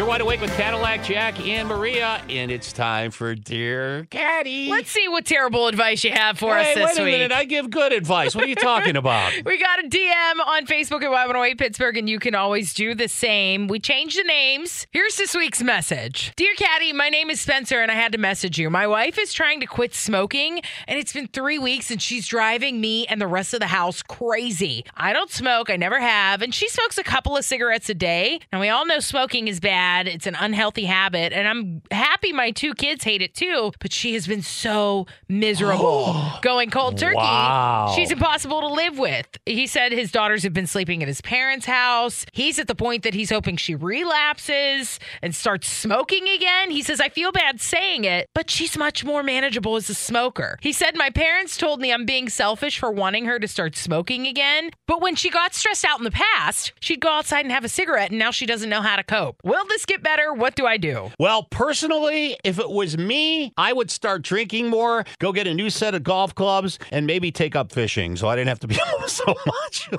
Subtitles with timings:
[0.00, 4.70] You're wide awake with Cadillac Jack and Maria, and it's time for Dear Caddy.
[4.70, 7.12] Let's see what terrible advice you have for hey, us this wait a week.
[7.12, 7.32] minute.
[7.32, 8.34] I give good advice.
[8.34, 9.30] What are you talking about?
[9.44, 13.08] We got a DM on Facebook at Y108 Pittsburgh, and you can always do the
[13.08, 13.68] same.
[13.68, 14.86] We changed the names.
[14.90, 18.58] Here's this week's message Dear Caddy, my name is Spencer, and I had to message
[18.58, 18.70] you.
[18.70, 22.80] My wife is trying to quit smoking, and it's been three weeks, and she's driving
[22.80, 24.86] me and the rest of the house crazy.
[24.96, 28.40] I don't smoke, I never have, and she smokes a couple of cigarettes a day.
[28.50, 32.50] And we all know smoking is bad, it's an unhealthy habit, and I'm happy my
[32.50, 37.16] two kids hate it too, but she has been so miserable oh, going cold turkey.
[37.16, 37.92] Wow.
[37.94, 39.26] She's impossible to live with.
[39.46, 42.26] He said his daughters have been sleeping at his parents' house.
[42.32, 46.70] He's at the point that he's hoping she relapses and starts smoking again.
[46.70, 50.58] He says, I feel bad saying it, but she's much more manageable as a smoker.
[50.60, 54.26] He said, My parents told me I'm being selfish for wanting her to start smoking
[54.26, 57.64] again, but when she got stressed out in the past, she'd go outside and have
[57.64, 59.40] a cigarette, and now she doesn't know how to cope.
[59.44, 60.32] Will this get better?
[60.34, 61.10] What do I do?
[61.18, 65.70] Well, personally, if it was me, I would start drinking more, go get a new
[65.70, 68.74] set of golf clubs, and maybe take up fishing so I didn't have to be
[68.82, 69.90] home so much.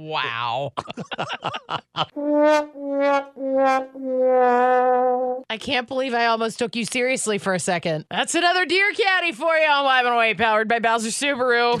[0.00, 0.72] Wow.
[5.50, 8.06] I can't believe I almost took you seriously for a second.
[8.10, 11.80] That's another Dear Caddy for you on Wide Awake, powered by Bowser Subaru.